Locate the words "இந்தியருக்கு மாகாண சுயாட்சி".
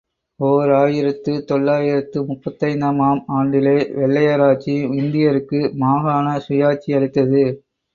5.01-6.99